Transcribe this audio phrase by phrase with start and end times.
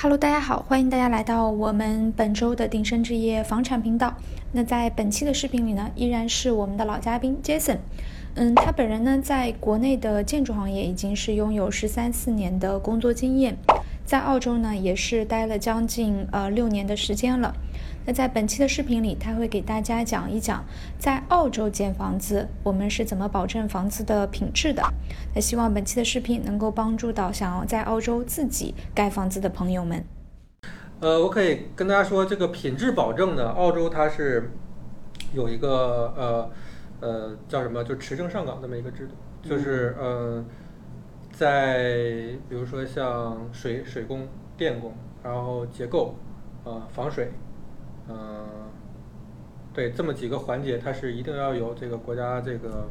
[0.00, 4.14] Hello，大家好，欢迎大家来到我们本周的鼎盛置业房产频道。
[4.52, 7.78] 那在本期的视频里呢，依然是我们的老嘉宾 Jason。
[8.36, 13.56] 嗯，他本人呢，在国内的建筑行业已经是拥有十三四年的工作经验，
[14.04, 17.52] 在澳洲呢，也是待了将近呃六年的时间了。
[18.08, 20.64] 那在本期的视频里，他会给大家讲一讲
[20.98, 24.82] 在澳洲建房子，我们是怎么保证房子的品质的。
[25.34, 30.02] 那希望本期的视频能够帮助到想要在澳洲自己盖房子的朋友们。
[31.00, 34.52] 呃，我可以跟大家说，这个品质保证呢，澳洲它是
[35.34, 36.50] 有一个呃
[37.00, 39.12] 呃叫什么，就持证上岗这么一个制度，
[39.46, 40.42] 就是呃
[41.30, 46.14] 在比如说像水水工、电工，然后结构，
[46.64, 47.30] 呃防水。
[48.08, 48.46] 嗯，
[49.74, 52.88] 对，这么几个环节，它是一定要有这个国家这个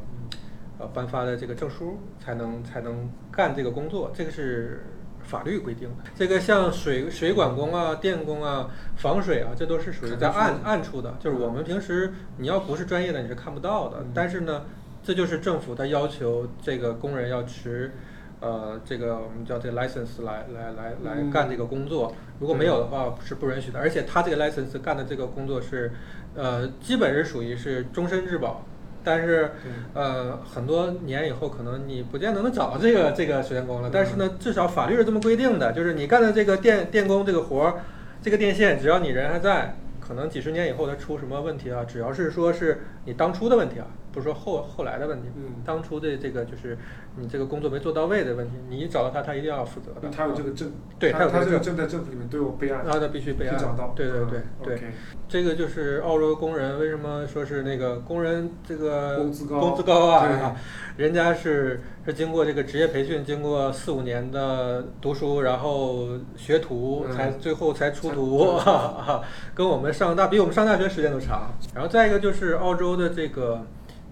[0.78, 4.84] 呃颁发的这个证书，才能才能干这个工作，这个是
[5.22, 6.04] 法律规定的。
[6.14, 14.04] 这个像水水管工啊、电工啊、防水啊，这都是属于在暗暗处的，就是我们平时你要不是专业的，你是看不到的。
[14.14, 14.64] 但是呢，
[15.02, 17.92] 这就是政府他要求这个工人要持。
[18.40, 23.80] 呃，这个我们叫这个 license 来来来来干这个工作，如果没有的话是不允许的。
[23.80, 25.90] 而且他这个 license 干的这个工作是，
[26.36, 28.64] 呃，基本是属于是终身质保，
[29.02, 29.50] 但是
[29.92, 33.90] 呃很多年以后可能你不见得能找到这个这个水电工了。
[33.92, 37.74] 但是呢，至少法律是这么规定的，就是你干的这个电电工这个活儿，
[38.22, 43.86] 这个电线只要你人还在，可能几十年以后它出什么问题啊，只要是说是你当初的问题啊。
[44.12, 46.76] 不是说后后来的问题，嗯，当初的这个就是
[47.16, 50.08] 你这个工作没做到位的问题，你一找到他，他一定要负责的。
[50.10, 53.58] 他有这个证，对他他这个证在政府里面都有备案，然后他必须备案。
[53.58, 54.92] 找到，对对对对。
[55.28, 60.56] 这个就是澳洲工人为什么说是那个工人这个工资高，工资高啊？
[60.96, 68.58] 人家是是经过这个职业培训，经过四五年的读书，然后学徒，才最后才出徒，
[69.54, 71.52] 跟我们上大比我们上大学时间都长。
[71.74, 73.62] 然后再一个就是澳洲的这个。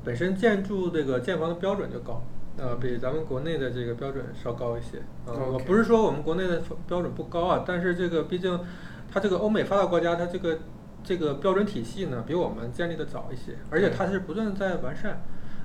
[0.07, 2.22] 本身建筑这个建房的标准就高，
[2.56, 5.03] 呃，比咱们国内的这个标准稍高一些。
[5.27, 8.56] 呃，不是说我们国内的标准不高啊，但是这个毕竟，
[9.12, 10.59] 它这个欧美发达国家，它这个
[11.03, 15.21] 这个标准体系呢，比我们建立的早一些，而且它是不断在完善。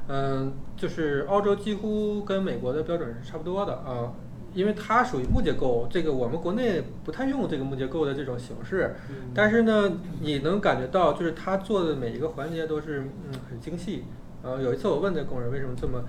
[0.07, 4.11] 嗯，就是澳洲几乎跟美国的标准是差不多的啊，
[4.55, 8.95] 因为它属于木结构，这个我们国内不太用这个木结构的这种形式。
[9.35, 14.05] 但是呢，你能感觉到，就是它做的每一个环节都是嗯很精细。
[14.43, 16.03] 呃，有一次我问那工人为什么这么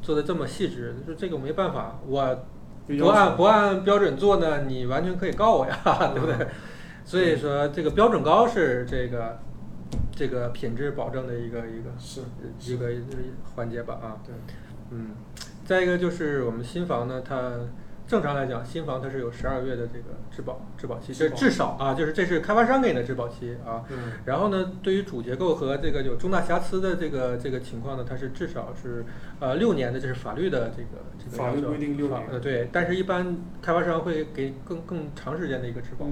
[0.00, 2.44] 做的这么细致，他说这个没办法，我
[2.86, 5.76] 不按不按标准做呢，你完全可以告我呀，
[6.14, 6.46] 对不对？
[7.04, 9.38] 所以说这个标准高是这个
[10.10, 12.20] 这个品质保证的一个一个是
[12.60, 12.88] 一个
[13.54, 14.16] 环节吧啊。
[14.24, 14.34] 对，
[14.90, 15.10] 嗯，
[15.64, 17.52] 再一个就是我们新房呢，它。
[18.12, 23.82] 正常来讲，新房它是有十二个月的这个质保质保期，这至少啊，就是这是开发商给你的质保期啊。
[23.88, 24.12] 嗯。
[24.26, 29.02] 然后呢，对于主结构和这个有重大瑕疵的这个这个情况呢，它是至少是
[29.40, 32.22] 呃六年的，这是法律的这个这个法律规定六年。
[32.30, 32.68] 呃，对。
[32.70, 36.04] 但是，一般开发商会给更更长时间的一个质保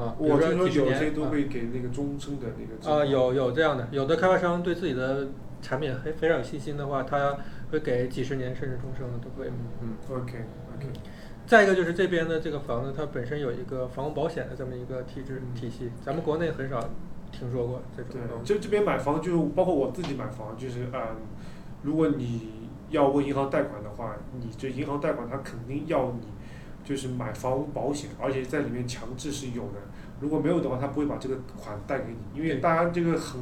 [0.00, 0.14] 啊。
[0.16, 3.00] 我听说有些都会给那个终身的那个。
[3.00, 5.26] 啊，有有这样的，有的开发商对自己的
[5.60, 7.36] 产品非非常有信心的话，他
[7.72, 9.50] 会给几十年甚至终生的都会。
[9.82, 9.96] 嗯。
[10.08, 10.38] OK
[10.76, 10.86] OK。
[11.48, 16.78] 再一个就是这边的这个房子，它本身有一个房屋保险的这么一个体制体系，咱们国内很少
[17.32, 18.12] 听说过这种。
[18.12, 21.00] 对，就这边买房，就包括我自己买房，就是嗯，
[21.82, 26.28] 如果你要问银行贷款的话，你这银行贷款它肯定要你
[26.84, 29.80] 就是买房屋保险，而且在里面强制是有的。
[30.20, 33.40] 如果没有的话，他不会把这个款贷给你，因为大家这个很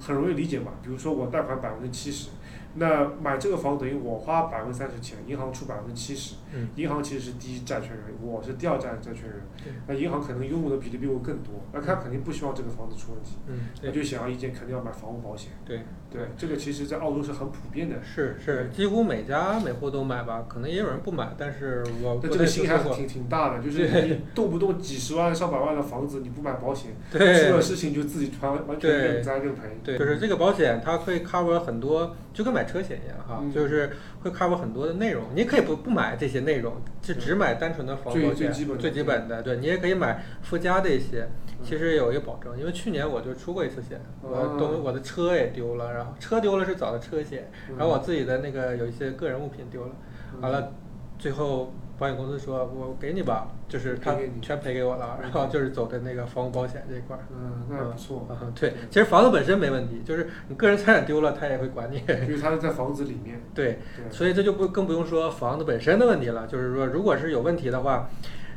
[0.00, 0.72] 很容易理解嘛。
[0.82, 2.30] 比如说我贷款百分之七十。
[2.76, 6.34] 那买这个房等于我花百分之三十钱，银行出百分之七十，
[6.76, 9.40] 银行其实是第一债权人，我是第二债债权人，
[9.86, 13.36] 那银行可能拥有的比例比我更多，那他肯定不希望这个房子出问题，
[13.82, 15.52] 那就显而易见肯定要买房屋保险。
[15.64, 15.80] 对。
[16.10, 17.96] 对，这个其实在澳洲是很普遍的。
[18.04, 29.62] 是是，几乎每家每户都买吧，可能也有人不买，但是我这个心还挺挺大的，就是你动不动几十万上百万的房子你不买保险，出了事情就自己完完全认栽认赔。
[29.82, 32.64] 对，就是这个保险它可以 cover 很多，就跟买。
[32.64, 33.90] 车险一样哈，就是
[34.24, 35.22] 会 cover 很多的内容。
[35.34, 36.72] 你可以不不买这些内容，
[37.02, 39.42] 就只买单纯的防火险，最基本的。
[39.42, 41.28] 对你也可以买附加的一些，
[41.62, 42.58] 其实有一个保证。
[42.58, 49.92] 因为去年我就出过一次险，我东我的车也丢了，然后车丢了是找的车险，然后我自己的那个有一些个人物品丢了，
[50.40, 50.72] 完了
[51.18, 51.72] 最后。
[51.96, 58.26] 保险公司说：“我给你吧，就是他全赔给我了，然后就是走的那个房屋保险这一块儿。”嗯，那不错。
[58.28, 61.98] 嗯，对，其实房子本身没问题，就是你个人财产丢了，他也会管你。
[61.98, 63.40] 因为他是在房子里面。
[63.54, 63.78] 对，
[64.10, 66.46] 所以这就不更不用说房子本身的问题了。
[66.46, 68.08] 就是说，如果是有问题的话，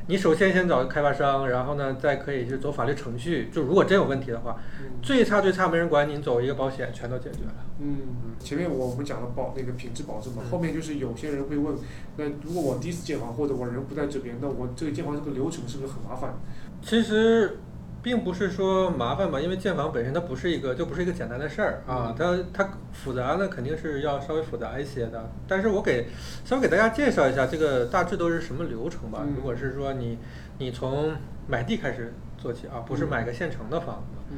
[0.08, 3.50] 你首先先找开发商，然后呢再可以去走法律程序。
[3.52, 7.54] 就如果真有问题的话，嗯最差最差没人管你，走一个保险全都解决了。
[7.80, 7.98] 嗯，
[8.40, 11.76] 前面我们讲了保那个品质保证嘛，嗯后面就是有些人会问，
[12.16, 16.34] 那如果我第一次建房或者我人不在这边，那我这个建房这个流程是不是很麻烦？
[16.82, 17.60] 其实
[18.08, 25.30] 并不是说麻烦吧，因为建房本身它不是一个就不是一个简单的事儿啊嗯，它它复杂呢肯定是要稍微复杂一些的。
[25.46, 26.08] 但是我给
[26.46, 29.24] 稍微给大家介绍一下这个大致都是什么流程吧。
[29.24, 30.18] 嗯如果是说你
[30.58, 31.14] 你从
[31.50, 34.18] 买地开始做起啊，不是嗯买个现成的房子。
[34.32, 34.38] 嗯，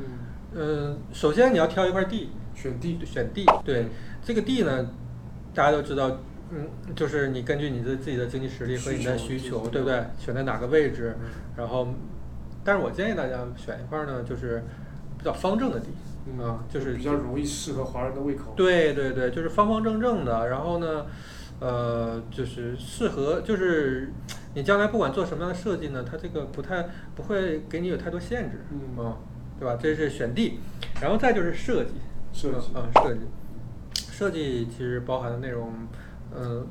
[0.56, 3.86] 嗯，首先你要挑一块地，选地，选地，对
[4.24, 4.90] 这个地呢，
[5.54, 6.18] 大家都知道，
[6.50, 10.04] 嗯，就是你根据你的自己的经济实力和你的需需求求，对不对？
[10.18, 11.88] 选在哪个位置，嗯然后，
[12.70, 14.64] 但是我建议大家选一块呢，就是
[15.18, 15.88] 比较方正的地，
[16.28, 18.54] 嗯啊，就是比较容易适合华人的胃口。
[18.56, 21.08] 对对对，就是方方正正的，然后呢，
[21.60, 24.14] 呃，就是适合，就是
[24.54, 26.86] 你将来不管做什么样的设计呢，它这个不太
[27.16, 29.18] 不会给你有太多限制，嗯啊，
[29.60, 29.76] 对吧？
[29.82, 30.60] 这是选地，
[31.02, 31.94] 然后再就是设计，
[32.32, 33.22] 设计嗯，嗯设计，
[34.12, 35.74] 设计其实包含的内容，
[36.38, 36.68] 嗯。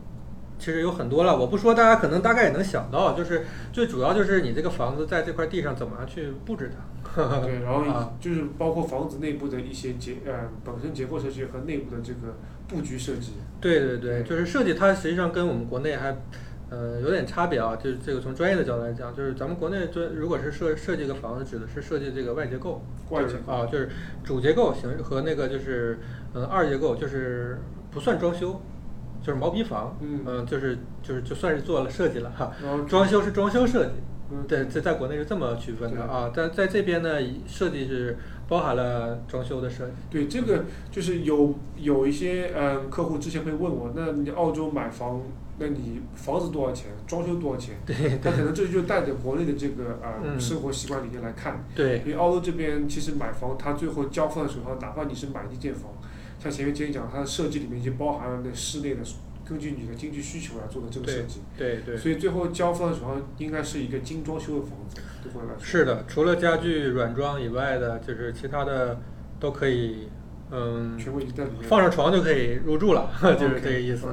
[0.59, 6.85] 其实有很多了，我不说，大家可能大概也能想到，就是最主要就是你这个房子在这块地上怎么样去布置它。
[7.41, 12.37] 对，然后啊就是包括房子内部的一些结呃本身结构设计和内部的这个
[12.69, 13.33] 布局设计。
[13.61, 16.17] 对对对，就是设计，它实际上跟我们国内还，
[16.71, 17.75] 呃，有点差别啊。
[17.77, 23.89] 就是这个从专业的角度来讲，就是咱们国内专如果是设设计一个房子，指的是设计这个外结构，外结构就是啊，就是
[24.23, 25.99] 主结构型和那个就是
[26.35, 27.59] 呃二结构，就是
[27.91, 28.61] 不算装修，
[29.23, 32.53] 就是毛坯房，嗯就是就是就算是做了设计了哈。
[32.89, 33.93] 装修是装修设计，
[34.31, 36.31] 嗯对，在在国内是这么区分的啊。
[36.35, 38.17] 在在这边呢，设计是
[38.49, 39.93] 包含了装修的设计。
[40.11, 45.21] 对，这个就是有有一些嗯客户之前会问我，那你澳洲买房，
[45.59, 47.75] 那你房子多少钱，装修多少钱？
[47.85, 55.91] 对他可能这就带着国内的这个啊、嗯生活习惯理念来看，对因为澳洲这边其实买房，他最后交付的时候，哪怕你是买一间房，
[56.39, 59.01] 像前面今天讲，它的设计里面已经包含了那室内的，
[59.49, 61.97] 根据你的经济需求来做的这个设计，对对。
[61.97, 65.59] 所以最后交付的时候应该是一个精装修的房子，对我来说。
[65.61, 69.01] 是的，除了家具软装以外的，就是其他的
[69.41, 70.09] 都可以，
[70.51, 71.69] 嗯，全部已经在里面。
[71.69, 74.07] 放上床就可以入住了， 就是这个意思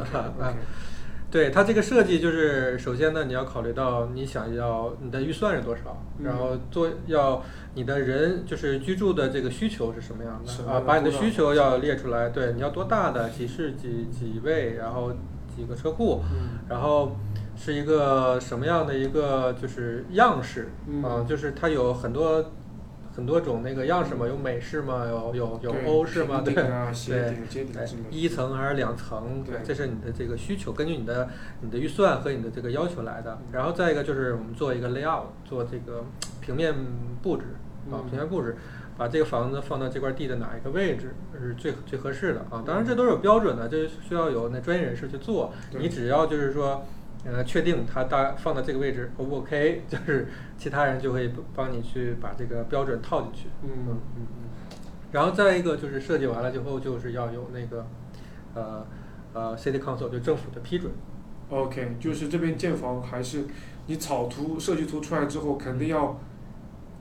[1.31, 7.43] 对它这个设计，就是首先呢，你要考虑到你想要你的预算是多少，嗯然后做要
[7.73, 12.29] 你的人就是居住的这个需求是什么样什么的啊，把你的需求要列出来。
[12.29, 15.11] 对，你要多大的，几室几几卫，然后
[15.53, 17.15] 几个车库，嗯然后
[17.57, 22.51] 是一个什么样的一个就是样式嗯啊，就是它有很多
[23.15, 26.65] 很多种那个样式嘛，有美式嘛，有有有欧式嘛，对对。
[28.11, 31.29] 一层还是两层，对这是你的这个需求，根据你的
[31.61, 33.39] 你的预算和你的这个要求来的。
[33.51, 36.03] 然后再一个就是我们做一个 layout，做这个
[36.41, 36.75] 平面
[37.21, 37.43] 布置
[37.89, 38.57] 啊，嗯平面布置。
[38.97, 42.63] 把这个房子放到这块地的哪一个位置是最最合适的啊？
[42.65, 45.51] 当然这都是有标准的，这需要有那专业人士去做。
[45.77, 46.85] 你只要就是说，
[47.25, 50.27] 呃，确定它大放到这个位置 O 不 OK， 就是
[50.57, 53.47] 其他人就会帮你去把这个标准套进去。
[53.63, 54.27] 嗯嗯嗯
[55.11, 57.87] 然后再一个就是设计完了之后，就是要有那个，
[58.53, 58.85] 呃
[59.33, 60.91] 呃，City Council 就政府的批准。
[61.49, 63.45] OK，就是这边建房还是
[63.87, 66.19] 你草图、设计图出来之后，肯定要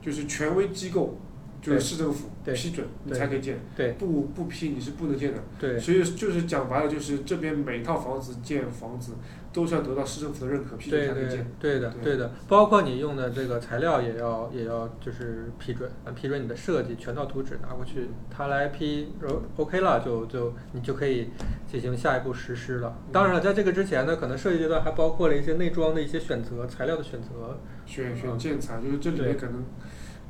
[0.01, 1.17] 就是权威机构，
[1.65, 2.53] 就是市政府对。
[2.53, 3.93] 批准你才可以建，对。
[3.93, 5.39] 不不批你是不能建的。
[5.59, 5.79] 对。
[5.79, 9.13] 所以就是讲白了，就是这边每套房子建房子
[9.51, 11.45] 都是要得到市政府的认可批准才可以建。
[11.59, 12.03] 对的对。
[12.03, 19.09] 对的，包括你用的这个材料也要也要就是批准，呃批准你的设计，全套图纸拿过去，他来批
[19.57, 21.29] OK 了，就就你就可以
[21.67, 22.97] 进行下一步实施了。
[23.11, 27.59] 当然了，在这个之前呢，可能设计阶段还包括了一些内装的一些选择，材料的选择。
[27.85, 28.37] 选选嗯。
[28.37, 29.63] 建材，就是这里面可能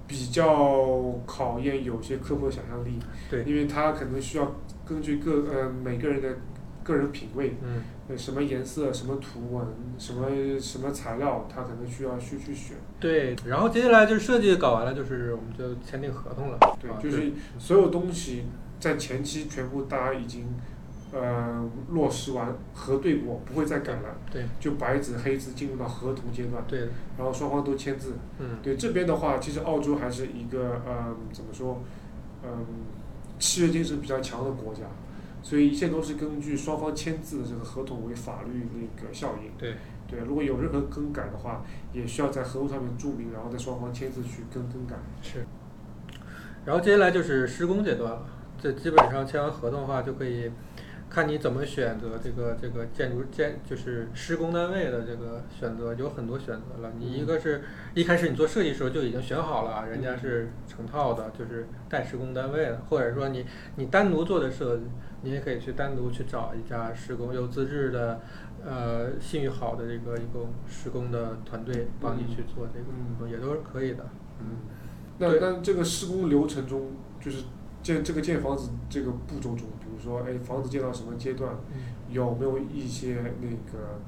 [0.08, 4.56] 比较考验有些客户的想象力，对因为他可能需要
[4.88, 6.30] 根据个呃每个人的
[6.84, 9.66] 个人品味，嗯，呃什么颜色、什么图文、
[9.98, 12.78] 什么什么材料，他可能需要去去选。
[13.00, 13.36] 对。
[13.48, 16.60] 然后接下来就是设计搞完了，就是我们就签订合同了。
[16.80, 18.46] 对，啊就是所有东西
[18.80, 20.46] 在前期全部大家已经
[21.16, 28.16] 呃落实完、核对过，不会再改了，对就白纸黑字进入到合同阶段，对，然后双方都签字。
[28.38, 31.82] 嗯，对这边的话，其实澳洲还是一个嗯怎么说，
[32.44, 32.66] 嗯
[33.40, 34.82] 契约精神比较强的国家，
[35.42, 39.50] 所以一切都是根据双方签字的这个合同为法律那个效应。
[39.58, 39.76] 对
[40.08, 44.96] 对，如果有任何更改的话，也需要在合同上面注明，然后在双方签字去更更改。
[45.22, 45.46] 是。
[46.66, 48.26] 然后接下来就是施工阶段了，
[48.60, 50.52] 这基本上签完合同的话就可以
[51.16, 56.92] 看你怎么选择这个这个建筑建就是施工单位的这个选择，有很多选择了。
[57.00, 63.46] 你一个是一开始你做设计时候就已经选好了，人家是成套的，就是带施工单位的，或者说你
[63.78, 64.84] 你单独做的设计，
[65.22, 68.20] 你也可以去单独去找一家施工有资质的。
[68.68, 74.04] 呃，信誉好的这个一个施工的团队帮你去做这个工作，也都是可以的。
[74.40, 74.58] 嗯，
[75.20, 77.44] 那那这个施工流程中，就是
[77.86, 81.52] 建这个建房子这个步骤中，比如说，哎，房子建到什么阶段，
[82.10, 84.00] 有没有一些那个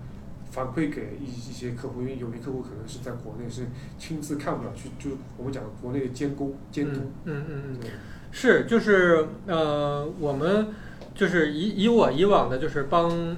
[0.50, 2.02] 反馈给一一些客户？
[2.02, 3.68] 因为有些客户可能是在国内是
[4.00, 7.02] 亲自看不了，去就我们讲国内的监工监督。
[7.26, 7.78] 嗯嗯嗯，
[8.32, 10.70] 是，就是呃，我们
[11.14, 13.38] 就是以以我以往的，就是帮。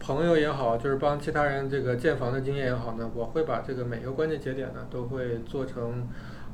[0.00, 6.06] 朋友也好，就是帮其他人这个建房的经验也好呢，我会把这个每个关键节点呢，都会做成，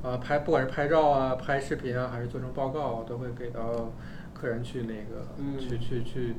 [0.04, 3.90] 呃，拍不管是拍照啊、拍视频啊，还是做成报告，都会给到
[4.34, 5.26] 客人去那个，
[5.58, 6.34] 去去去，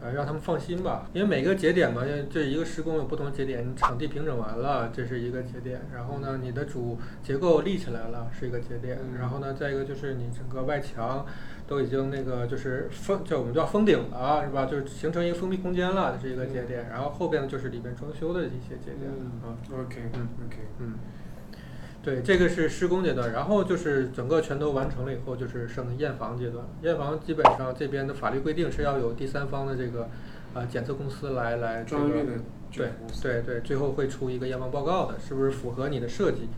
[0.00, 1.08] 呃，让他们放心吧。
[1.12, 5.82] 因为每个节点嘛，这一个施工有不同节点，场地平整完了，这是一个节点。
[5.94, 8.98] 然后呢，你的主结构立起来了，是一个节点。
[9.18, 11.24] 然后呢，再一个就是你整个外墙。
[11.68, 14.66] 都已经那个就是封，就我们叫封顶了，是吧？
[14.66, 16.88] 就是形成一个封闭空间了，这是一个节点。
[16.90, 19.08] 然后后边呢就是里边装修的一些节点
[19.40, 19.54] 啊。
[19.72, 20.94] OK，嗯，OK，嗯，
[22.02, 23.32] 对，这个是施工阶段。
[23.32, 26.64] 然后就是整个全都完成了以后，就是剩验房阶段。
[26.82, 30.08] 验房基本上这边的法律规定是要有第三方的这个
[30.54, 32.04] 呃检测公司来来这个
[32.72, 32.88] 对
[33.20, 36.48] 对对，最后会出一个验房报告的，是不是符合你的设计？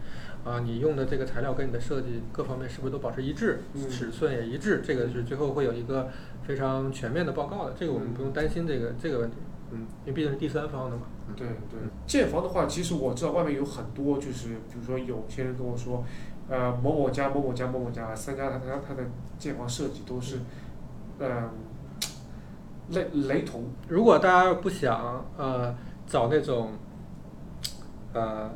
[0.45, 3.61] 啊，你用的这个材料跟你的设计各方面是不是都保持一致？
[3.89, 6.09] 尺寸也一致，这个是最后会有一个
[6.47, 9.37] 非常全面的报告的，这个我们不用担心这个这个问题。
[9.73, 11.03] 嗯，因为毕竟是第三方的嘛。
[11.37, 16.05] 对对，建房的话，其实我知道外面有很多，就是比如说有些人跟我说，
[16.49, 19.03] 呃，某某家、某某家、某某家三家，他他他的
[19.39, 20.41] 建房设计都是，
[21.19, 21.51] 嗯，
[22.91, 23.65] 雷雷同。
[23.89, 25.75] 如果大家不想呃
[26.07, 26.73] 找那种，
[28.13, 28.51] 呃。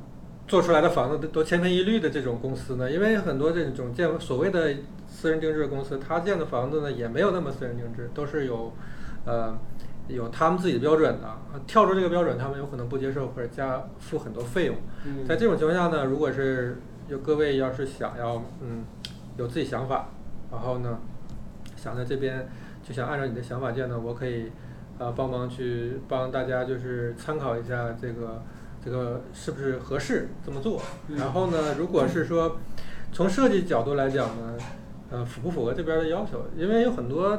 [0.49, 4.73] 做出来的房子都都千篇一律的这种公司呢，因为很多这种建所谓的
[5.09, 8.73] 私人定制的公司，他建的房子呢也没有那么私人定制，都是有，
[9.25, 9.59] 呃，
[10.09, 11.29] 有他们自己的标准的。
[11.67, 14.77] 跳出这个标准，他们有可能不接受或者加付很多费用。
[15.27, 18.85] 在这种情况下呢，如果是有各位要是想要嗯
[19.37, 20.09] 有自己想法，
[20.51, 20.99] 然后呢
[21.77, 22.49] 想在这边
[22.83, 24.53] 就想按照你的想法建呢，我可以
[24.99, 28.43] 呃帮忙去帮大家就是参考一下这个。
[28.85, 30.81] 这个是不是合适这么做？
[31.09, 32.57] 然后呢，如果是说
[33.11, 34.57] 从设计角度来讲呢，
[35.11, 36.45] 呃，符不符合这边的要求？
[36.57, 37.37] 因为有很多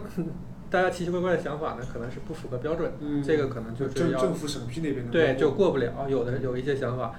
[0.69, 2.91] 大家奇奇怪怪的想法呢，可能是不符合标准。
[3.24, 6.07] 这个可能就是要政府审批那边的对就过不了。
[6.09, 7.13] 有的有一些想法，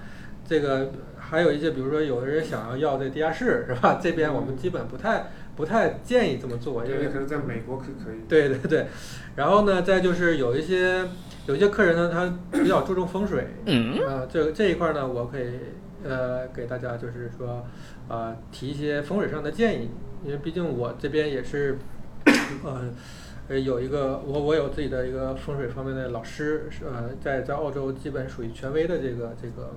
[0.46, 3.98] 这个还有一些，比如说有的人想要要这地下室，是吧？
[4.02, 8.20] 这边我们基本不太不太建议这么做，因为可能在美国可可以。
[8.28, 8.86] 对对对，
[9.36, 11.04] 然后呢，再就是有一些。
[11.46, 13.46] 有一些客人呢，他比较注重风水，
[14.06, 15.44] 呃，这这一块呢，我可以
[16.04, 17.64] 呃给大家就是说，
[18.06, 19.88] 呃提一些风水上的建议，
[20.26, 21.78] 因为毕竟我这边也是，
[22.62, 22.90] 呃，
[23.48, 29.70] 有一个我我有自己的一个风水方面的老师，呃，在在澳洲基本属于权威的这个这个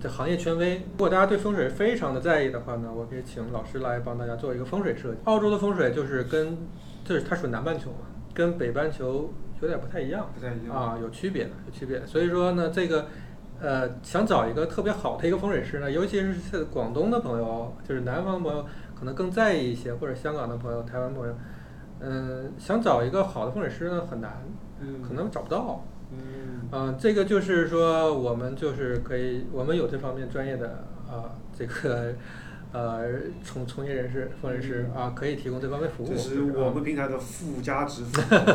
[0.00, 0.76] 这行业权威。
[0.76, 5.20] 如果大家对风水非常的在意的话呢，我可以请老师来帮大家做一个风水设计。
[5.24, 6.58] 澳洲的风水就是跟，
[7.04, 9.32] 就是它属于南半球嘛，跟北半球。
[9.60, 12.06] 有点不太一样，不太一样啊，有区别的，有区别。
[12.06, 13.06] 所以说呢，这个，
[13.60, 21.34] 呃，想找一个特别好的一个风水师呢，尤其是是广东的朋友，就是南方朋友可能更在意一些，或者香港的朋友、台湾朋友，
[22.00, 24.42] 嗯，想找一个好的风水师呢很难，
[25.06, 25.84] 可能找不到。
[26.10, 32.14] 嗯，啊，这个就是说我们就是可以，我们有这方面专业的啊，这个。
[32.70, 33.08] 呃，
[33.42, 36.08] 从从业人士、风水师啊，可以提供这方面服务。
[36.08, 38.04] 这是我们平台的附加值，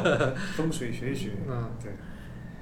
[0.55, 1.31] 风水玄学。
[1.49, 1.71] 嗯，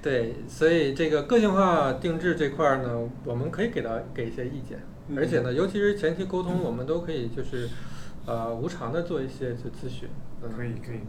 [0.02, 4.80] 对，对，所以这个个性化定制这块儿呢，我们可以给到给一些意见，
[5.18, 7.68] 而且呢，尤其是前期沟通，我们都可以就是
[8.26, 10.10] 呃无偿的做一些就咨询。
[10.42, 11.00] 可以可以，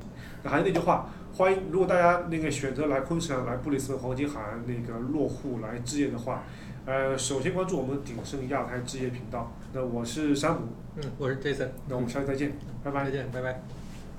[0.43, 6.43] 那还是那句话，欢迎如果大家那个选择来昆士兰、来布里斯本黄金海岸那个落户来置业的话。
[6.85, 9.51] 呃，首先关注我们鼎盛亚太置业频道。
[9.73, 11.69] 那我是山姆，嗯，我是 Jason。
[11.89, 12.53] 那我们下次再见，
[12.85, 13.82] 拜拜，再见，拜拜。